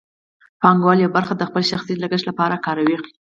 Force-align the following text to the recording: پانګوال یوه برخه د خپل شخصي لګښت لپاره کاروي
پانګوال 0.61 0.97
یوه 0.99 1.13
برخه 1.17 1.33
د 1.37 1.43
خپل 1.49 1.63
شخصي 1.71 1.93
لګښت 2.01 2.25
لپاره 2.27 2.61
کاروي 2.65 2.97